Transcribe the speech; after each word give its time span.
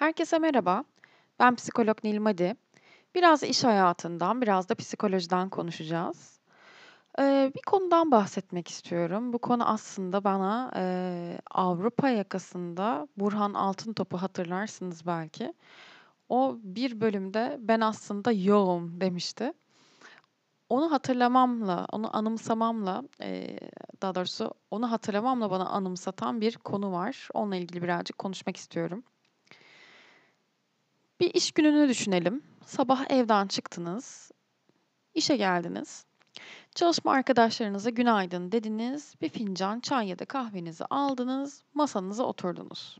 Herkese 0.00 0.38
merhaba. 0.38 0.84
Ben 1.38 1.54
psikolog 1.56 2.04
Nil 2.04 2.18
Madi. 2.18 2.54
Biraz 3.14 3.42
iş 3.42 3.64
hayatından, 3.64 4.42
biraz 4.42 4.68
da 4.68 4.74
psikolojiden 4.74 5.48
konuşacağız. 5.50 6.40
Eee, 7.18 7.52
bir 7.56 7.62
konudan 7.66 8.10
bahsetmek 8.10 8.68
istiyorum. 8.68 9.32
Bu 9.32 9.38
konu 9.38 9.68
aslında 9.68 10.24
bana, 10.24 10.72
eee, 10.76 11.40
Avrupa 11.50 12.08
Yakası'nda 12.08 13.08
Burhan 13.16 13.54
Altıntop'u 13.54 14.22
hatırlarsınız 14.22 15.06
belki. 15.06 15.54
O 16.28 16.56
bir 16.62 17.00
bölümde 17.00 17.56
"Ben 17.60 17.80
aslında 17.80 18.32
yoğum." 18.32 19.00
demişti. 19.00 19.52
Onu 20.68 20.92
hatırlamamla, 20.92 21.86
onu 21.92 22.16
anımsamamla, 22.16 23.02
eee, 23.20 23.60
daha 24.02 24.14
doğrusu 24.14 24.54
onu 24.70 24.90
hatırlamamla 24.92 25.50
bana 25.50 25.68
anımsatan 25.68 26.40
bir 26.40 26.56
konu 26.56 26.92
var. 26.92 27.28
Onunla 27.34 27.56
ilgili 27.56 27.82
birazcık 27.82 28.18
konuşmak 28.18 28.56
istiyorum. 28.56 29.04
Bir 31.20 31.34
iş 31.34 31.52
gününü 31.52 31.88
düşünelim. 31.88 32.42
Sabah 32.66 33.10
evden 33.10 33.46
çıktınız, 33.46 34.30
işe 35.14 35.36
geldiniz. 35.36 36.06
Çalışma 36.74 37.12
arkadaşlarınıza 37.12 37.90
günaydın 37.90 38.52
dediniz, 38.52 39.14
bir 39.20 39.28
fincan 39.28 39.80
çay 39.80 40.08
ya 40.08 40.18
da 40.18 40.24
kahvenizi 40.24 40.84
aldınız, 40.84 41.62
masanıza 41.74 42.24
oturdunuz. 42.24 42.98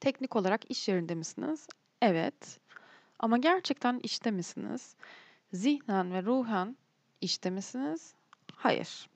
Teknik 0.00 0.36
olarak 0.36 0.70
iş 0.70 0.88
yerinde 0.88 1.14
misiniz? 1.14 1.66
Evet. 2.02 2.60
Ama 3.18 3.38
gerçekten 3.38 4.00
işte 4.02 4.30
misiniz? 4.30 4.96
Zihnen 5.52 6.12
ve 6.12 6.22
ruhen 6.22 6.76
işte 7.20 7.50
misiniz? 7.50 8.14
Hayır. 8.54 9.08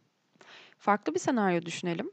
Farklı 0.78 1.14
bir 1.14 1.20
senaryo 1.20 1.62
düşünelim. 1.62 2.10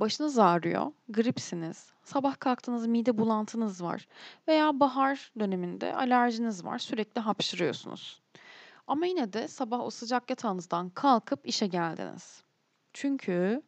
Başınız 0.00 0.38
ağrıyor, 0.38 0.92
gripsiniz, 1.08 1.92
sabah 2.04 2.40
kalktığınız 2.40 2.86
mide 2.86 3.18
bulantınız 3.18 3.82
var 3.82 4.08
veya 4.48 4.80
bahar 4.80 5.32
döneminde 5.38 5.94
alerjiniz 5.94 6.64
var, 6.64 6.78
sürekli 6.78 7.20
hapşırıyorsunuz. 7.20 8.22
Ama 8.86 9.06
yine 9.06 9.32
de 9.32 9.48
sabah 9.48 9.80
o 9.80 9.90
sıcak 9.90 10.30
yatağınızdan 10.30 10.90
kalkıp 10.90 11.46
işe 11.46 11.66
geldiniz. 11.66 12.42
Çünkü 12.92 13.62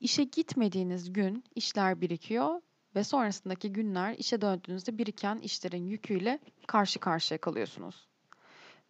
işe 0.00 0.24
gitmediğiniz 0.24 1.12
gün 1.12 1.44
işler 1.54 2.00
birikiyor 2.00 2.60
ve 2.94 3.04
sonrasındaki 3.04 3.72
günler 3.72 4.14
işe 4.18 4.40
döndüğünüzde 4.40 4.98
biriken 4.98 5.38
işlerin 5.38 5.86
yüküyle 5.86 6.38
karşı 6.66 7.00
karşıya 7.00 7.40
kalıyorsunuz. 7.40 8.08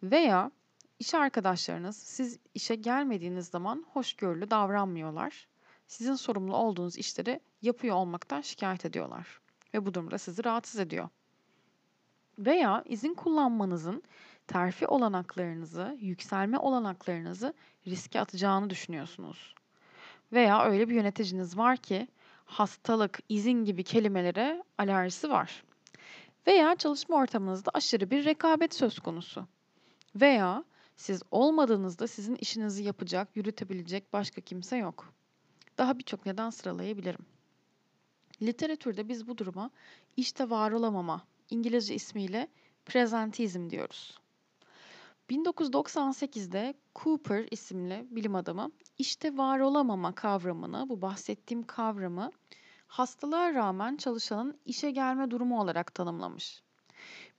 Veya 0.03 0.51
iş 0.99 1.13
arkadaşlarınız 1.13 1.97
siz 1.97 2.39
işe 2.53 2.75
gelmediğiniz 2.75 3.47
zaman 3.47 3.85
hoşgörülü 3.93 4.51
davranmıyorlar 4.51 5.47
sizin 5.93 6.15
sorumlu 6.15 6.55
olduğunuz 6.55 6.97
işleri 6.97 7.39
yapıyor 7.61 7.95
olmaktan 7.95 8.41
şikayet 8.41 8.85
ediyorlar 8.85 9.39
ve 9.73 9.85
bu 9.85 9.93
durumda 9.93 10.17
sizi 10.17 10.45
rahatsız 10.45 10.79
ediyor. 10.79 11.09
Veya 12.39 12.83
izin 12.85 13.13
kullanmanızın 13.13 14.03
terfi 14.47 14.87
olanaklarınızı, 14.87 15.97
yükselme 16.01 16.57
olanaklarınızı 16.57 17.53
riske 17.87 18.19
atacağını 18.19 18.69
düşünüyorsunuz. 18.69 19.55
Veya 20.31 20.65
öyle 20.65 20.89
bir 20.89 20.95
yöneticiniz 20.95 21.57
var 21.57 21.77
ki 21.77 22.07
hastalık, 22.45 23.19
izin 23.29 23.65
gibi 23.65 23.83
kelimelere 23.83 24.63
alerjisi 24.77 25.29
var. 25.29 25.63
Veya 26.47 26.75
çalışma 26.75 27.15
ortamınızda 27.15 27.71
aşırı 27.73 28.11
bir 28.11 28.25
rekabet 28.25 28.73
söz 28.75 28.99
konusu. 28.99 29.47
Veya 30.15 30.63
siz 30.95 31.21
olmadığınızda 31.31 32.07
sizin 32.07 32.35
işinizi 32.35 32.83
yapacak, 32.83 33.35
yürütebilecek 33.35 34.13
başka 34.13 34.41
kimse 34.41 34.77
yok. 34.77 35.13
Daha 35.77 35.99
birçok 35.99 36.25
neden 36.25 36.49
sıralayabilirim. 36.49 37.25
Literatürde 38.41 39.09
biz 39.09 39.27
bu 39.27 39.37
duruma 39.37 39.69
işte 40.17 40.49
var 40.49 40.71
olamama, 40.71 41.21
İngilizce 41.49 41.95
ismiyle 41.95 42.47
prezentizm 42.85 43.69
diyoruz. 43.69 44.17
1998'de 45.29 46.73
Cooper 46.95 47.47
isimli 47.51 48.05
bilim 48.09 48.35
adamı 48.35 48.71
işte 48.97 49.37
var 49.37 49.59
olamama 49.59 50.15
kavramını, 50.15 50.89
bu 50.89 51.01
bahsettiğim 51.01 51.63
kavramı 51.63 52.31
hastalığa 52.87 53.53
rağmen 53.53 53.97
çalışanın 53.97 54.59
işe 54.65 54.91
gelme 54.91 55.31
durumu 55.31 55.61
olarak 55.61 55.95
tanımlamış. 55.95 56.63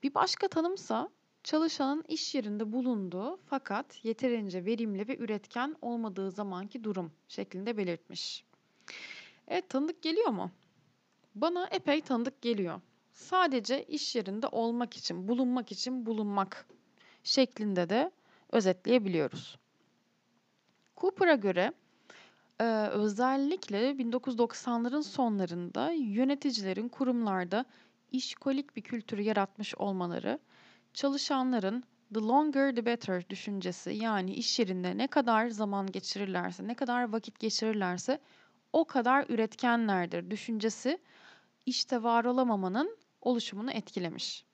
Bir 0.02 0.14
başka 0.14 0.48
tanımsa 0.48 1.08
çalışanın 1.44 2.04
iş 2.08 2.34
yerinde 2.34 2.72
bulunduğu 2.72 3.36
fakat 3.46 4.04
yeterince 4.04 4.64
verimli 4.64 5.08
ve 5.08 5.16
üretken 5.18 5.76
olmadığı 5.82 6.30
zamanki 6.30 6.84
durum 6.84 7.12
şeklinde 7.28 7.76
belirtmiş. 7.76 8.44
Evet 9.48 9.68
tanıdık 9.68 10.02
geliyor 10.02 10.28
mu? 10.28 10.50
Bana 11.34 11.66
epey 11.66 12.00
tanıdık 12.00 12.42
geliyor. 12.42 12.80
Sadece 13.12 13.84
iş 13.84 14.16
yerinde 14.16 14.46
olmak 14.46 14.96
için, 14.96 15.28
bulunmak 15.28 15.72
için 15.72 16.06
bulunmak 16.06 16.66
şeklinde 17.22 17.88
de 17.88 18.10
özetleyebiliyoruz. 18.52 19.58
Cooper'a 20.96 21.34
göre 21.34 21.72
e, 22.60 22.64
özellikle 22.88 23.90
1990'ların 23.90 25.02
sonlarında 25.02 25.90
yöneticilerin 25.92 26.88
kurumlarda 26.88 27.64
işkolik 28.12 28.76
bir 28.76 28.82
kültürü 28.82 29.22
yaratmış 29.22 29.74
olmaları 29.74 30.38
çalışanların 30.94 31.84
the 32.14 32.20
longer 32.20 32.74
the 32.74 32.86
better 32.86 33.28
düşüncesi 33.28 33.90
yani 33.90 34.34
iş 34.34 34.58
yerinde 34.58 34.98
ne 34.98 35.06
kadar 35.06 35.48
zaman 35.48 35.86
geçirirlerse, 35.86 36.68
ne 36.68 36.74
kadar 36.74 37.12
vakit 37.12 37.38
geçirirlerse 37.38 38.20
o 38.72 38.84
kadar 38.84 39.26
üretkenlerdir 39.28 40.30
düşüncesi 40.30 40.98
işte 41.66 42.02
var 42.02 42.24
olamamanın 42.24 42.98
oluşumunu 43.20 43.70
etkilemiş. 43.70 44.44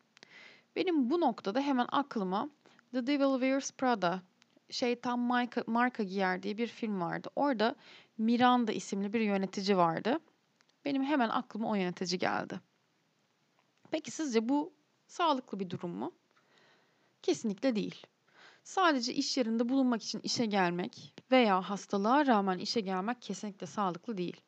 Benim 0.76 1.10
bu 1.10 1.20
noktada 1.20 1.60
hemen 1.60 1.86
aklıma 1.92 2.50
The 2.92 3.06
Devil 3.06 3.32
Wears 3.32 3.72
Prada, 3.72 4.22
Şeytan 4.70 5.18
Marka, 5.18 5.64
Marka 5.66 6.02
Giyer 6.02 6.42
diye 6.42 6.58
bir 6.58 6.66
film 6.66 7.00
vardı. 7.00 7.28
Orada 7.36 7.74
Miranda 8.18 8.72
isimli 8.72 9.12
bir 9.12 9.20
yönetici 9.20 9.76
vardı. 9.76 10.18
Benim 10.84 11.04
hemen 11.04 11.28
aklıma 11.28 11.70
o 11.70 11.74
yönetici 11.74 12.18
geldi. 12.18 12.60
Peki 13.90 14.10
sizce 14.10 14.48
bu 14.48 14.72
sağlıklı 15.06 15.60
bir 15.60 15.70
durum 15.70 15.90
mu? 15.90 16.12
Kesinlikle 17.22 17.76
değil. 17.76 18.06
Sadece 18.62 19.14
iş 19.14 19.36
yerinde 19.36 19.68
bulunmak 19.68 20.02
için 20.02 20.20
işe 20.20 20.46
gelmek 20.46 21.14
veya 21.30 21.60
hastalığa 21.70 22.26
rağmen 22.26 22.58
işe 22.58 22.80
gelmek 22.80 23.22
kesinlikle 23.22 23.66
sağlıklı 23.66 24.16
değil. 24.16 24.40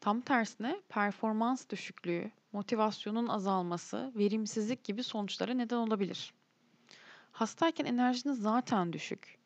Tam 0.00 0.20
tersine 0.20 0.80
performans 0.88 1.68
düşüklüğü, 1.68 2.30
motivasyonun 2.52 3.26
azalması, 3.26 4.12
verimsizlik 4.16 4.84
gibi 4.84 5.02
sonuçlara 5.02 5.54
neden 5.54 5.76
olabilir. 5.76 6.34
Hastayken 7.32 7.84
enerjiniz 7.84 8.42
zaten 8.42 8.92
düşük. 8.92 9.38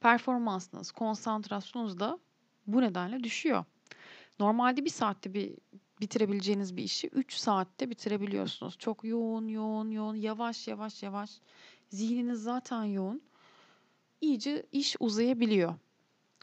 Performansınız, 0.00 0.92
konsantrasyonunuz 0.92 2.00
da 2.00 2.18
bu 2.66 2.80
nedenle 2.82 3.24
düşüyor. 3.24 3.64
Normalde 4.38 4.84
bir 4.84 4.90
saatte 4.90 5.34
bir 5.34 5.54
bitirebileceğiniz 6.00 6.76
bir 6.76 6.82
işi 6.82 7.08
3 7.08 7.34
saatte 7.34 7.90
bitirebiliyorsunuz. 7.90 8.78
Çok 8.78 9.04
yoğun, 9.04 9.48
yoğun, 9.48 9.90
yoğun, 9.90 10.14
yavaş, 10.14 10.68
yavaş, 10.68 11.02
yavaş 11.02 11.30
zihniniz 11.94 12.42
zaten 12.42 12.84
yoğun. 12.84 13.22
İyice 14.20 14.66
iş 14.72 14.96
uzayabiliyor. 15.00 15.74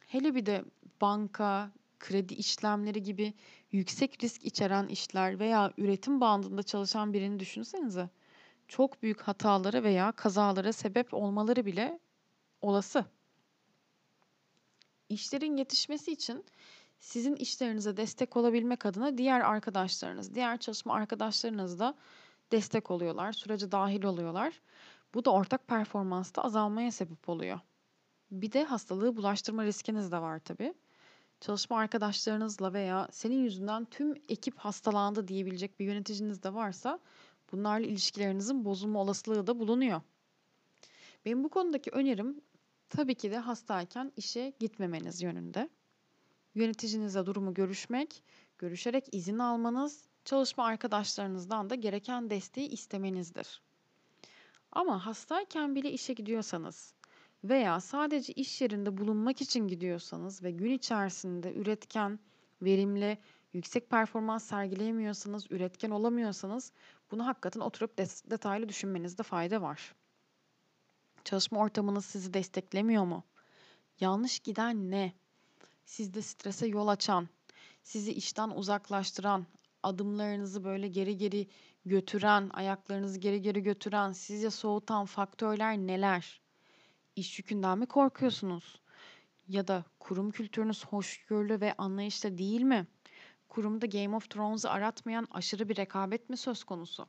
Hele 0.07 0.35
bir 0.35 0.45
de 0.45 0.65
banka, 1.01 1.71
kredi 1.99 2.33
işlemleri 2.33 3.03
gibi 3.03 3.33
yüksek 3.71 4.23
risk 4.23 4.45
içeren 4.45 4.87
işler 4.87 5.39
veya 5.39 5.73
üretim 5.77 6.21
bandında 6.21 6.63
çalışan 6.63 7.13
birini 7.13 7.39
düşünsenize. 7.39 8.09
Çok 8.67 9.03
büyük 9.03 9.21
hatalara 9.21 9.83
veya 9.83 10.11
kazalara 10.11 10.73
sebep 10.73 11.13
olmaları 11.13 11.65
bile 11.65 11.99
olası. 12.61 13.05
İşlerin 15.09 15.57
yetişmesi 15.57 16.11
için 16.11 16.45
sizin 16.99 17.35
işlerinize 17.35 17.97
destek 17.97 18.37
olabilmek 18.37 18.85
adına 18.85 19.17
diğer 19.17 19.41
arkadaşlarınız, 19.41 20.35
diğer 20.35 20.57
çalışma 20.57 20.93
arkadaşlarınız 20.93 21.79
da 21.79 21.95
destek 22.51 22.91
oluyorlar, 22.91 23.33
sürece 23.33 23.71
dahil 23.71 24.03
oluyorlar. 24.03 24.61
Bu 25.13 25.25
da 25.25 25.31
ortak 25.31 25.67
performansta 25.67 26.43
azalmaya 26.43 26.91
sebep 26.91 27.29
oluyor. 27.29 27.59
Bir 28.31 28.51
de 28.51 28.63
hastalığı 28.63 29.15
bulaştırma 29.15 29.65
riskiniz 29.65 30.11
de 30.11 30.21
var 30.21 30.39
tabii. 30.39 30.73
Çalışma 31.39 31.77
arkadaşlarınızla 31.77 32.73
veya 32.73 33.07
senin 33.11 33.43
yüzünden 33.43 33.85
tüm 33.85 34.15
ekip 34.29 34.57
hastalandı 34.57 35.27
diyebilecek 35.27 35.79
bir 35.79 35.85
yöneticiniz 35.85 36.43
de 36.43 36.53
varsa 36.53 36.99
bunlarla 37.51 37.87
ilişkilerinizin 37.87 38.65
bozulma 38.65 39.01
olasılığı 39.01 39.47
da 39.47 39.59
bulunuyor. 39.59 40.01
Benim 41.25 41.43
bu 41.43 41.49
konudaki 41.49 41.91
önerim 41.91 42.41
tabii 42.89 43.15
ki 43.15 43.31
de 43.31 43.37
hastayken 43.37 44.11
işe 44.17 44.53
gitmemeniz 44.59 45.21
yönünde. 45.21 45.69
Yöneticinizle 46.55 47.25
durumu 47.25 47.53
görüşmek, 47.53 48.23
görüşerek 48.57 49.05
izin 49.11 49.39
almanız, 49.39 50.05
çalışma 50.25 50.65
arkadaşlarınızdan 50.65 51.69
da 51.69 51.75
gereken 51.75 52.29
desteği 52.29 52.67
istemenizdir. 52.69 53.61
Ama 54.71 55.05
hastayken 55.05 55.75
bile 55.75 55.91
işe 55.91 56.13
gidiyorsanız 56.13 56.93
veya 57.43 57.79
sadece 57.79 58.33
iş 58.33 58.61
yerinde 58.61 58.97
bulunmak 58.97 59.41
için 59.41 59.67
gidiyorsanız 59.67 60.43
ve 60.43 60.51
gün 60.51 60.71
içerisinde 60.71 61.53
üretken, 61.53 62.19
verimli, 62.61 63.17
Yüksek 63.53 63.89
performans 63.89 64.43
sergileyemiyorsanız, 64.43 65.51
üretken 65.51 65.89
olamıyorsanız 65.89 66.71
bunu 67.11 67.27
hakikaten 67.27 67.59
oturup 67.59 67.97
detaylı 68.31 68.69
düşünmenizde 68.69 69.23
fayda 69.23 69.61
var. 69.61 69.95
Çalışma 71.23 71.59
ortamınız 71.59 72.05
sizi 72.05 72.33
desteklemiyor 72.33 73.03
mu? 73.03 73.23
Yanlış 73.99 74.39
giden 74.39 74.91
ne? 74.91 75.13
Sizde 75.85 76.21
strese 76.21 76.67
yol 76.67 76.87
açan, 76.87 77.29
sizi 77.83 78.11
işten 78.13 78.49
uzaklaştıran, 78.49 79.45
adımlarınızı 79.83 80.63
böyle 80.63 80.87
geri 80.87 81.17
geri 81.17 81.47
götüren, 81.85 82.49
ayaklarınızı 82.53 83.19
geri 83.19 83.41
geri 83.41 83.63
götüren, 83.63 84.11
sizi 84.11 84.51
soğutan 84.51 85.05
faktörler 85.05 85.77
neler? 85.77 86.41
İş 87.15 87.39
yükünden 87.39 87.77
mi 87.77 87.85
korkuyorsunuz? 87.85 88.81
Ya 89.47 89.67
da 89.67 89.85
kurum 89.99 90.31
kültürünüz 90.31 90.85
hoşgörülü 90.85 91.61
ve 91.61 91.73
anlayışlı 91.77 92.37
değil 92.37 92.61
mi? 92.61 92.87
Kurumda 93.49 93.85
Game 93.85 94.15
of 94.15 94.29
Thrones'u 94.29 94.69
aratmayan 94.69 95.27
aşırı 95.31 95.69
bir 95.69 95.77
rekabet 95.77 96.29
mi 96.29 96.37
söz 96.37 96.63
konusu? 96.63 97.07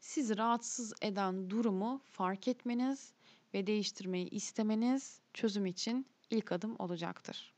Sizi 0.00 0.38
rahatsız 0.38 0.92
eden 1.02 1.50
durumu 1.50 2.00
fark 2.10 2.48
etmeniz 2.48 3.12
ve 3.54 3.66
değiştirmeyi 3.66 4.28
istemeniz 4.30 5.20
çözüm 5.34 5.66
için 5.66 6.06
ilk 6.30 6.52
adım 6.52 6.76
olacaktır. 6.78 7.53